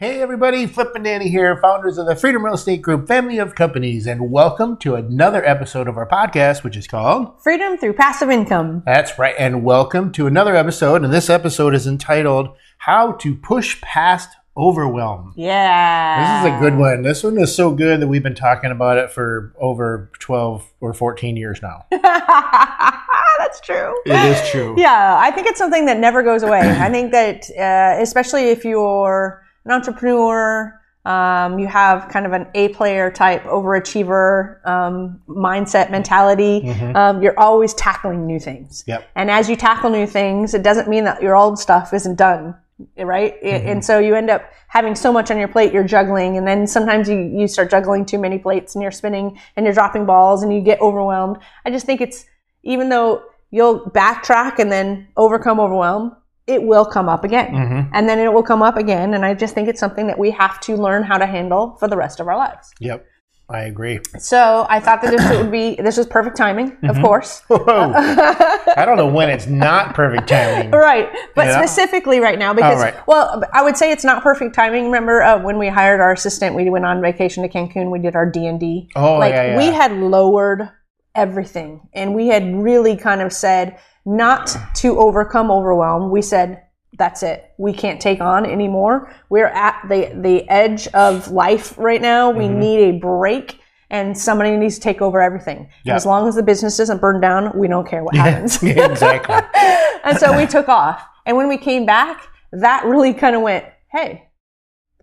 [0.00, 3.56] Hey everybody, Flip and Danny here, founders of the Freedom Real Estate Group family of
[3.56, 8.30] companies, and welcome to another episode of our podcast, which is called Freedom through passive
[8.30, 8.84] income.
[8.86, 11.02] That's right, and welcome to another episode.
[11.02, 15.34] And this episode is entitled How to Push Past Overwhelm.
[15.34, 16.44] Yeah.
[16.44, 17.02] This is a good one.
[17.02, 20.94] This one is so good that we've been talking about it for over 12 or
[20.94, 21.86] 14 years now.
[21.90, 24.00] That's true.
[24.06, 24.76] It is true.
[24.78, 26.60] Yeah, I think it's something that never goes away.
[26.60, 32.46] I think that, uh, especially if you're an entrepreneur, um, you have kind of an
[32.54, 36.68] A player type overachiever um, mindset mentality.
[36.94, 38.84] Um, you're always tackling new things.
[38.86, 39.08] Yep.
[39.14, 42.54] And as you tackle new things, it doesn't mean that your old stuff isn't done,
[42.98, 43.34] right?
[43.42, 46.46] It- And so you end up having so much on your plate, you're juggling, and
[46.46, 50.04] then sometimes you, you start juggling too many plates and you're spinning and you're dropping
[50.04, 51.38] balls and you get overwhelmed.
[51.64, 52.26] I just think it's,
[52.64, 56.14] even though you'll backtrack and then overcome overwhelm,
[56.48, 57.52] it will come up again.
[57.52, 57.90] Mhm.
[57.92, 59.14] And then it will come up again.
[59.14, 61.86] And I just think it's something that we have to learn how to handle for
[61.88, 62.72] the rest of our lives.
[62.80, 63.04] Yep,
[63.50, 64.00] I agree.
[64.18, 67.42] So I thought that this would be, this was perfect timing, of course.
[67.50, 70.70] I don't know when it's not perfect timing.
[70.88, 71.58] Right, but Yeah.
[71.60, 72.94] specifically right now because right.
[73.06, 74.86] well, I would say it's not perfect timing.
[74.86, 76.54] Remember uh, when we hired our assistant?
[76.56, 77.90] We went on vacation to Cancun.
[77.90, 78.88] We did our D and D.
[78.96, 79.56] Oh, like yeah, yeah.
[79.58, 80.70] we had lowered
[81.14, 83.76] everything, and we had really kind of said
[84.08, 86.10] not to overcome overwhelm.
[86.10, 86.62] We said
[86.98, 87.52] that's it.
[87.58, 89.12] We can't take on anymore.
[89.28, 92.30] We're at the the edge of life right now.
[92.30, 92.58] We Mm-hmm.
[92.60, 93.60] need a break.
[93.90, 95.70] And somebody needs to take over everything.
[95.84, 95.94] Yeah.
[95.94, 99.34] As long as the business doesn't burn down, we don't care what happens exactly.
[100.04, 101.02] and so we took off.
[101.24, 104.28] And when we came back, that really kind of went, hey,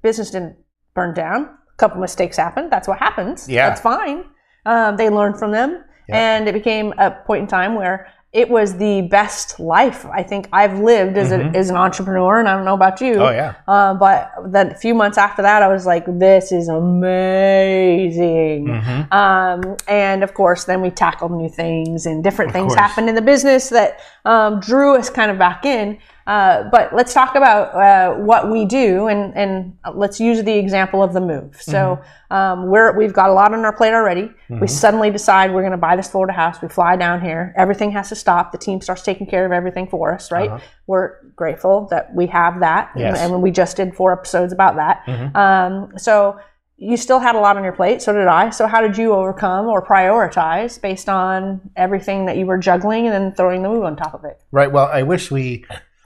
[0.03, 0.57] business didn't
[0.93, 1.45] burn down.
[1.45, 2.71] A couple mistakes happened.
[2.71, 3.49] That's what happens.
[3.49, 3.69] Yeah.
[3.69, 4.25] That's fine.
[4.67, 5.83] Um, they learned from them.
[6.07, 6.17] Yeah.
[6.35, 10.49] And it became a point in time where it was the best life I think
[10.51, 12.37] I've lived as, a, as an entrepreneur.
[12.37, 13.13] And I don't know about you.
[13.13, 13.21] Mm-hmm.
[13.21, 13.55] Oh, yeah.
[13.65, 18.67] Um, but the few months after that, I was like, this is amazing.
[18.67, 19.13] Mhm.
[19.13, 22.79] Um, and of course, then we tackled new things and different things course.
[22.79, 25.97] happened in the business that um, drew us kind of back in.
[26.27, 31.03] Uh, but let's talk about uh, what we do and, and let's use the example
[31.03, 31.61] of the move.
[31.61, 34.31] So um, we're, we've got a lot on our plate already.
[34.49, 36.61] We suddenly decide we're going to buy this Florida house.
[36.61, 37.53] We fly down here.
[37.55, 38.51] Everything has to stop.
[38.51, 40.61] The team starts taking care of everything for us, right?
[40.87, 42.91] We're grateful that we have that.
[42.95, 43.19] Yes.
[43.19, 45.07] And, and we just did four episodes about that.
[45.35, 46.39] Um, so
[46.77, 48.01] you still had a lot on your plate.
[48.01, 48.49] So did I.
[48.49, 53.13] So how did you overcome or prioritize based on everything that you were juggling and
[53.13, 54.41] then throwing the move on top of it?
[54.51, 54.71] Right.
[54.71, 55.65] Well, I wish we,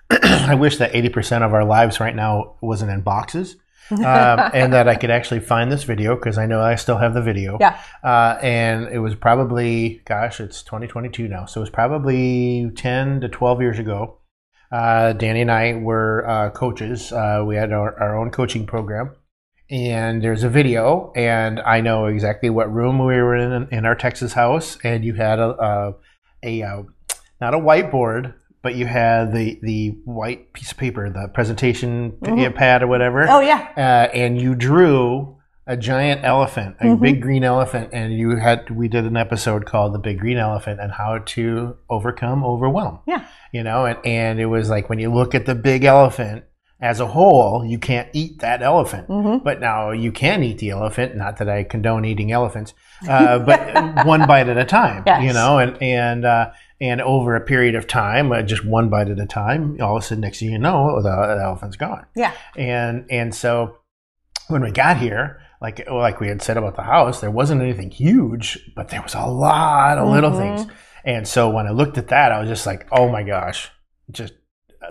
[0.09, 3.55] I wish that 80% of our lives right now wasn't in boxes.
[3.91, 7.13] um, and that I could actually find this video because I know I still have
[7.13, 7.57] the video.
[7.59, 7.79] Yeah.
[8.03, 11.45] Uh, and it was probably, gosh, it's 2022 now.
[11.45, 14.19] So it was probably 10 to 12 years ago.
[14.71, 17.11] Uh, Danny and I were uh, coaches.
[17.11, 19.15] Uh, we had our, our own coaching program.
[19.71, 23.93] And there's a video, and I know exactly what room we were in in our
[23.93, 24.79] Texas house.
[24.83, 25.93] And you had a, a,
[26.41, 26.83] a uh,
[27.39, 32.49] not a whiteboard, but you had the the white piece of paper, the presentation p-
[32.49, 33.27] pad or whatever.
[33.29, 33.69] Oh yeah.
[33.75, 35.37] Uh, and you drew
[35.69, 39.93] a giant elephant, a big green elephant, and you had we did an episode called
[39.93, 42.99] "The Big Green Elephant" and how to overcome overwhelm.
[43.05, 43.25] Yeah.
[43.53, 46.45] You know, and and it was like when you look at the big elephant
[46.81, 49.09] as a whole, you can't eat that elephant.
[49.09, 49.43] Mm-hmm.
[49.43, 51.15] But now you can eat the elephant.
[51.15, 52.73] Not that I condone eating elephants,
[53.07, 55.03] uh, but one bite at a time.
[55.05, 55.23] Yes.
[55.23, 59.09] You know, and and uh, and over a period of time, uh, just one bite
[59.09, 62.05] at a time, all of a sudden, next thing you know, the, the elephant's gone.
[62.15, 62.33] Yeah.
[62.55, 63.77] and and so
[64.47, 67.91] when we got here like like we had said about the house there wasn't anything
[67.91, 70.65] huge but there was a lot of little things.
[71.05, 73.69] And so when i looked at that i was just like oh my gosh
[74.11, 74.33] just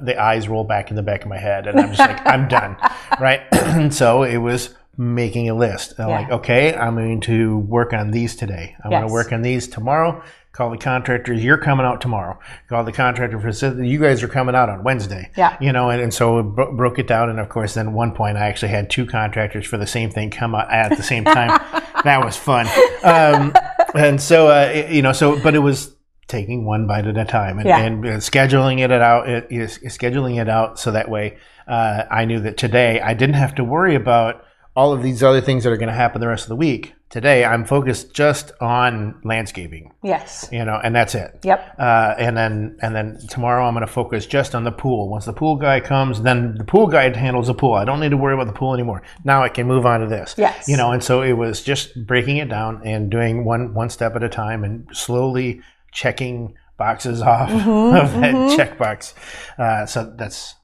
[0.00, 2.46] the eyes roll back in the back of my head and i'm just like i'm
[2.48, 2.76] done
[3.20, 3.40] right?
[3.52, 5.94] And so it was making a list.
[5.98, 6.06] Yeah.
[6.06, 8.76] like okay i'm going to work on these today.
[8.84, 10.22] I'm going to work on these tomorrow
[10.52, 14.28] call the contractors you're coming out tomorrow call the contractor for said you guys are
[14.28, 15.56] coming out on wednesday Yeah.
[15.60, 17.28] you know, and, and so it bro- broke it down.
[17.30, 20.10] And of course, then at one point, I actually had two contractors for the same
[20.10, 21.48] thing come out at the same time.
[22.04, 22.66] that was fun.
[23.04, 23.52] Um,
[23.94, 25.94] and so, uh, it- you know, so, but it was
[26.26, 27.78] taking one bite at a time and, Yeah.
[27.78, 32.24] and uh, scheduling it out, it, is scheduling it out so that way uh, I
[32.24, 34.44] knew that today I didn't have to worry about
[34.78, 36.94] all of these other things that are going to happen the rest of the week.
[37.10, 40.48] Today, I'm focused just on landscaping, Yes.
[40.52, 41.38] you know, and that's it.
[41.42, 41.74] Yep.
[41.78, 45.08] Uh, and then and then tomorrow I'm going to focus just on the pool.
[45.08, 47.74] Once the pool guy comes, then the pool guy handles the pool.
[47.74, 49.02] I don't need to worry about the pool anymore.
[49.24, 50.34] Now I can move on to this.
[50.38, 50.68] Yes.
[50.68, 54.14] You know, and so it was just breaking it down and doing one one step
[54.16, 59.14] at a time and slowly checking boxes off Mm-hmm, of that checkbox.
[59.58, 60.54] Uh, so that's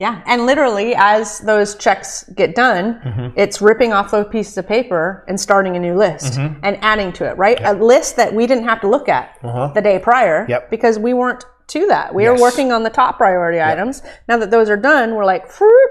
[0.00, 3.38] Yeah, and literally, as those checks get done, Mm-hmm.
[3.38, 6.60] it's ripping off those pieces of paper and starting a new list Mm-hmm.
[6.64, 7.58] and adding to it, right?
[7.62, 10.46] A list that we didn't have to look at the day prior Uh-huh.
[10.48, 10.70] Yep.
[10.70, 12.14] because we weren't to that.
[12.14, 12.32] We Yes.
[12.38, 14.02] were working on the top priority items.
[14.28, 15.44] Now that those are done, we're like,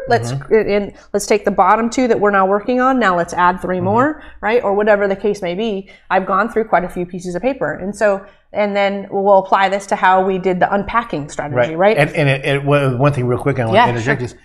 [0.08, 0.54] let's Mm-hmm.
[0.54, 3.00] in, let's take the bottom two that we're now working on.
[3.00, 3.86] Now let's add 3 Mm-hmm.
[3.86, 4.64] more, right?
[4.64, 5.90] Or whatever the case may be.
[6.10, 9.70] I've gone through quite a few pieces of paper, and so and then we'll apply
[9.70, 11.98] this to how we did the unpacking strategy, right?
[11.98, 14.36] And, and it, it, one thing real quick I want Yeah, to interject is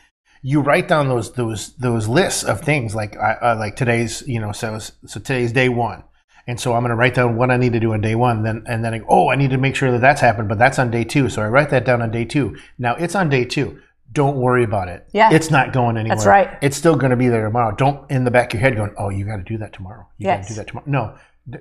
[0.41, 4.53] you write down those those those lists of things like uh, like today's you know
[4.53, 6.05] so so today's day one.
[6.49, 8.43] And so I'm going to write down what I need to do on day one,
[8.43, 10.59] then and then I go, oh, I need to make sure that that's happened, but
[10.59, 11.29] that's on day two.
[11.29, 12.57] So I write that down on day two.
[12.79, 13.81] Now it's on day two.
[14.11, 15.07] Don't worry about it.
[15.13, 15.31] Yeah.
[15.31, 16.17] it's not going anywhere.
[16.17, 16.59] That's right.
[16.63, 17.77] It's still going to be there tomorrow.
[17.77, 20.09] Don't in the back of your head going, oh, you got to do that tomorrow.
[20.17, 20.87] You got to do that tomorrow.
[20.89, 21.19] No,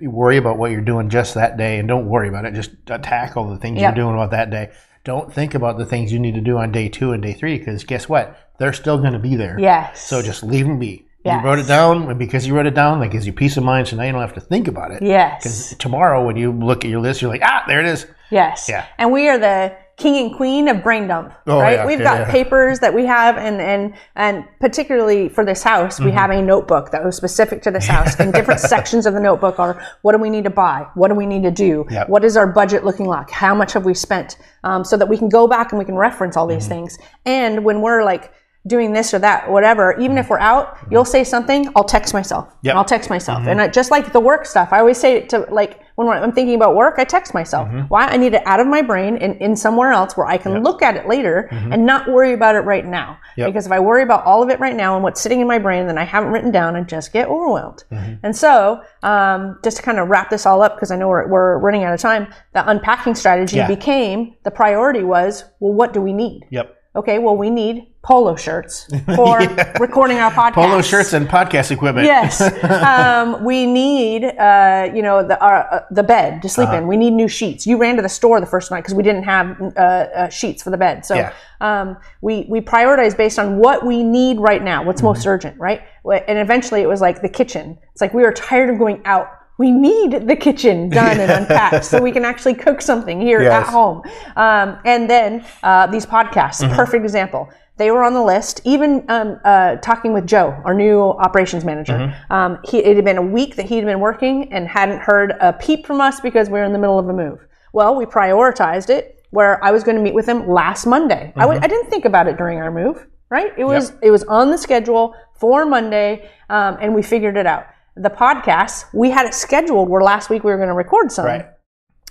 [0.10, 2.54] worry about what you're doing just that day, and don't worry about it.
[2.54, 3.95] Just uh, attack all the things Yep.
[3.95, 4.72] you're doing about that day.
[5.04, 7.57] Don't think about the things you need to do on day two and day three,
[7.57, 8.38] because guess what?
[8.60, 9.57] They're still going to be there.
[9.60, 10.07] yes.
[10.07, 11.06] So just leave them be.
[11.27, 11.41] Yes.
[11.44, 13.63] You wrote it down, and because you wrote it down, that gives you peace of
[13.63, 13.88] mind.
[13.88, 15.01] So now you don't have to think about it.
[15.01, 15.44] yes.
[15.44, 18.06] Because tomorrow, when you look at your list, you're like, ah, there it is.
[18.31, 18.68] Yes.
[18.69, 18.85] Yeah.
[18.97, 21.33] And we are the king and queen of brain dump.
[21.47, 21.77] Oh, right?
[21.77, 22.31] yeah, We've yeah, got yeah.
[22.31, 26.18] papers that we have and and and particularly for this house, we Mm-hmm.
[26.18, 28.19] have a notebook that was specific to this house.
[28.19, 30.85] and different sections of the notebook are what do we need to buy?
[30.94, 31.85] What do we need to do?
[31.89, 32.09] Yep.
[32.09, 33.31] What is our budget looking like?
[33.31, 34.38] How much have we spent?
[34.63, 36.69] Um, so that we can go back and we can reference all these Mm-hmm.
[36.88, 37.00] things.
[37.25, 38.31] And when we're like
[38.67, 40.93] doing this or that, whatever, even if we're out, mm-hmm.
[40.93, 42.53] you'll say something, I'll text myself.
[42.61, 42.75] Yep.
[42.75, 43.39] I'll text myself.
[43.39, 43.49] Mm-hmm.
[43.49, 46.31] And I, just like the work stuff, I always say it to like when I'm
[46.31, 47.67] thinking about work, I text myself.
[47.69, 47.87] Mm-hmm.
[47.87, 48.05] Why?
[48.05, 50.83] I need it out of my brain and in somewhere else where I can look
[50.83, 53.17] at it later and not worry about it right now.
[53.35, 53.47] Yep.
[53.47, 55.57] Because if I worry about all of it right now and what's sitting in my
[55.57, 57.83] brain, then I haven't written down and just get overwhelmed.
[58.21, 61.27] And so, um, just to kind of wrap this all up, because I know we're,
[61.27, 63.67] we're running out of time, the unpacking strategy Yeah.
[63.67, 66.43] became the priority was, well, what do we need?
[66.51, 66.75] Yep.
[66.95, 68.88] Okay, well, we need polo shirts
[69.18, 69.38] for
[69.80, 70.54] recording our podcast.
[70.54, 72.06] Polo shirts and podcast equipment.
[72.06, 72.39] Yes,
[72.94, 76.56] um, we need uh, you know the our, uh, the bed to Uh-huh.
[76.56, 76.88] sleep in.
[76.88, 77.68] We need new sheets.
[77.68, 80.63] You ran to the store the first night because we didn't have uh, uh, sheets
[80.63, 81.06] for the bed.
[81.06, 81.33] So Yeah.
[81.62, 84.83] um, we we prioritize based on what we need right now.
[84.88, 85.30] What's most Mm-hmm.
[85.36, 85.81] urgent, right?
[86.30, 87.77] And eventually it was like the kitchen.
[87.92, 89.27] It's like we were tired of going out.
[89.60, 93.53] We need the kitchen done and unpacked so we can actually cook something here Yes.
[93.68, 93.98] at home.
[94.45, 96.75] Um, and then uh, these podcasts, Mm-hmm.
[96.81, 97.50] perfect example.
[97.77, 98.62] They were on the list.
[98.63, 102.33] Even um, uh, talking with Joe, our new operations manager, Mm-hmm.
[102.33, 105.53] um, he, it had been a week that he'd been working and hadn't heard a
[105.53, 107.39] peep from us because we were in the middle of a move.
[107.74, 111.33] Well, we prioritized it where I was going to meet with him last Monday.
[111.35, 113.51] I w- I didn't think about it during our move, right?
[113.57, 117.65] It was it was on the schedule for Monday, um, and we figured it out.
[117.95, 121.25] The podcast we had it scheduled where last week we were going to record some.
[121.25, 121.45] Right.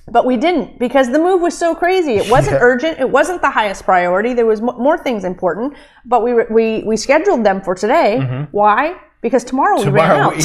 [0.08, 2.14] But we didn't because the move was so crazy.
[2.14, 3.00] It wasn't urgent.
[3.00, 4.34] It wasn't the highest priority.
[4.34, 5.74] There was m- more things important,
[6.04, 8.46] but we re- we we scheduled them for today.
[8.52, 8.94] Why?
[9.20, 10.22] Because tomorrow, we ran Mm-hmm.
[10.28, 10.44] Out.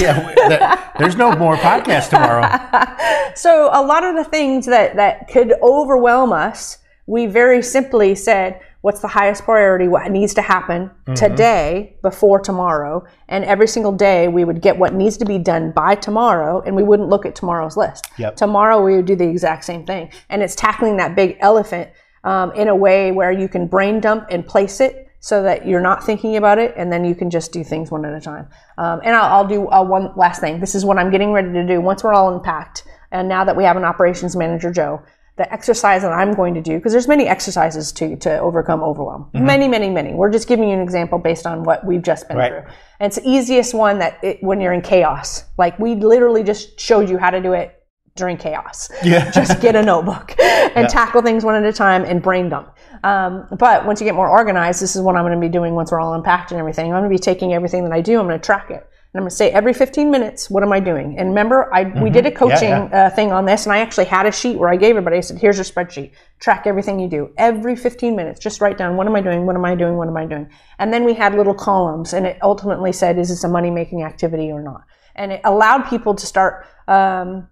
[0.49, 2.47] yeah, there's no more podcast tomorrow.
[3.35, 8.59] So a lot of the things that that could overwhelm us, we very simply said,
[8.81, 9.87] what's the highest priority?
[9.87, 11.13] What needs to happen Mm-hmm.
[11.13, 13.03] today before tomorrow?
[13.27, 16.75] And every single day we would get what needs to be done by tomorrow and
[16.75, 18.07] we wouldn't look at tomorrow's list.
[18.17, 18.35] Yep.
[18.35, 20.11] Tomorrow we would do the exact same thing.
[20.29, 21.89] And it's tackling that big elephant
[22.23, 25.81] um, in a way where you can brain dump and place it so that you're
[25.81, 28.47] not thinking about it and then you can just do things one at a time.
[28.77, 30.59] Um, and I'll, I'll do uh, one last thing.
[30.59, 32.83] This is what I'm getting ready to do once we're all unpacked.
[33.11, 35.01] And now that we have an operations manager, Joe,
[35.37, 39.29] the exercise that I'm going to do, because there's many exercises to, to overcome overwhelm.
[39.33, 40.13] Many, many, many.
[40.13, 42.51] We're just giving you an example based on what we've just been Right.
[42.51, 42.71] through.
[42.99, 45.45] And it's the easiest one that it, when you're in chaos.
[45.57, 47.75] Like we literally just showed you how to do it
[48.15, 48.89] during chaos.
[49.03, 49.31] Yeah.
[49.41, 50.35] just get a notebook
[50.75, 52.75] and tackle things one at a time and brain dump.
[53.03, 55.73] Um, but once you get more organized, this is what I'm going to be doing
[55.75, 56.87] once we're all unpacked and everything.
[56.87, 58.85] I'm going to be taking everything that I do, I'm going to track it.
[59.13, 61.19] And I'm going to say every 15 minutes, what am I doing?
[61.19, 62.93] And remember, I we did a coaching Mm-hmm.
[62.93, 63.07] yeah.
[63.07, 65.17] Uh, thing on this, and I actually had a sheet where I gave everybody.
[65.17, 66.11] I said, "Here's your spreadsheet.
[66.39, 68.39] Track everything you do every 15 minutes.
[68.39, 69.45] Just write down what am I doing?
[69.45, 69.97] What am I doing?
[69.97, 70.49] What am I doing?"
[70.79, 74.03] And then we had little columns, and it ultimately said, "Is this a money making
[74.03, 74.83] activity or not?"
[75.15, 76.65] And it allowed people to start.
[76.87, 77.49] Um,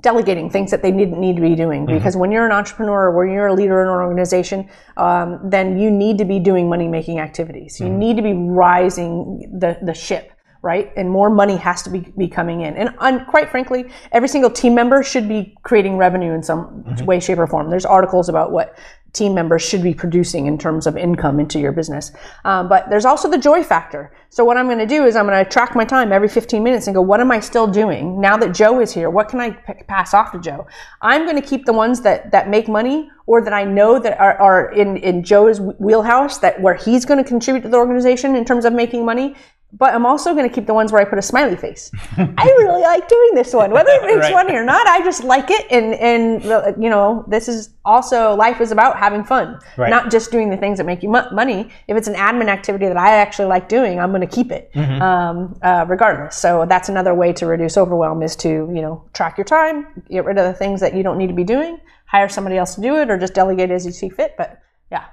[0.00, 3.16] delegating things that they didn't need to be doing because when you're an entrepreneur or
[3.16, 6.88] when you're a leader in an organization um, then you need to be doing money
[6.88, 10.32] making activities you need to be rising the, the ship
[10.64, 10.90] right?
[10.96, 12.74] And more money has to be, be coming in.
[12.76, 17.04] And, and quite frankly, every single team member should be creating revenue in some mm-hmm.
[17.04, 17.68] way, shape, or form.
[17.68, 18.76] There's articles about what
[19.14, 22.10] team members should be producing in terms of income into your business.
[22.44, 24.12] Um, but there's also the joy factor.
[24.28, 26.62] So what I'm going to do is I'm going to track my time every 15
[26.62, 29.08] minutes and go, what am I still doing now that Joe is here?
[29.08, 30.66] What can I p- pass off to Joe?
[31.00, 34.18] I'm going to keep the ones that that make money or that I know that
[34.18, 38.34] are, are in in Joe's wheelhouse that where he's going to contribute to the organization
[38.34, 39.36] in terms of making money
[39.76, 41.90] but I'm also going to keep the ones where I put a smiley face.
[42.16, 44.32] I really like doing this one, whether it makes right.
[44.32, 44.86] money or not.
[44.86, 49.24] I just like it, and and you know, this is also life is about having
[49.24, 49.90] fun, right.
[49.90, 51.70] not just doing the things that make you money.
[51.88, 54.70] If it's an admin activity that I actually like doing, I'm going to keep it,
[54.74, 55.02] mm-hmm.
[55.02, 56.36] um, uh, regardless.
[56.36, 60.24] So that's another way to reduce overwhelm is to you know track your time, get
[60.24, 62.80] rid of the things that you don't need to be doing, hire somebody else to
[62.80, 64.34] do it, or just delegate as you see fit.
[64.38, 64.60] But
[64.92, 65.06] yeah,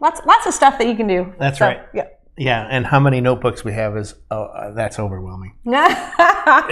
[0.00, 1.34] lots lots of stuff that you can do.
[1.38, 1.82] That's so, right.
[1.92, 2.06] Yeah.
[2.38, 5.54] Yeah, and how many notebooks we have is oh, uh, that's overwhelming.
[5.64, 6.66] well,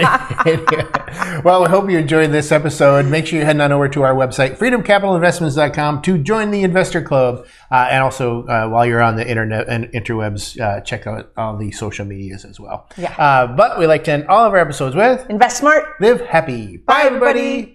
[1.63, 3.07] we hope you enjoyed this episode.
[3.07, 7.47] Make sure you head on over to our website, freedomcapitalinvestments.com, to join the investor club.
[7.71, 11.57] Uh, and also, uh, while you're on the internet and interwebs, uh, check out all
[11.57, 12.87] the social medias as well.
[12.95, 13.15] Yeah.
[13.17, 16.77] Uh, but we like to end all of our episodes with Invest Smart, Live Happy.
[16.77, 17.74] Bye, everybody.